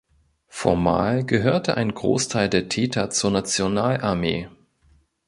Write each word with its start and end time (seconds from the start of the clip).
Formal 0.47 1.23
gehörte 1.27 1.77
ein 1.77 1.93
Großteil 1.93 2.49
der 2.49 2.69
Täter 2.69 3.11
zur 3.11 3.29
Nationalarmee. 3.29 4.49